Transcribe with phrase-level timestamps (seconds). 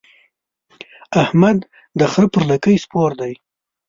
[1.23, 1.57] احمد
[1.99, 3.33] د خره پر لکۍ سپور دی.